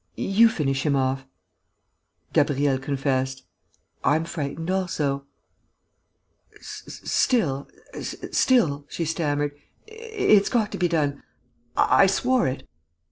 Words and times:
you 0.15 0.49
finish 0.49 0.83
him 0.83 0.95
off...." 0.95 1.27
Gabriel 2.33 2.79
confessed: 2.79 3.43
"I'm 4.03 4.25
frightened 4.25 4.71
also." 4.71 5.27
"Still... 6.59 7.67
still," 8.01 8.85
she 8.89 9.05
stammered, 9.05 9.51
"it's 9.85 10.49
got 10.49 10.71
to 10.71 10.79
be 10.79 10.87
done.... 10.87 11.21
I 11.77 12.07
swore 12.07 12.47
it...." 12.47 12.67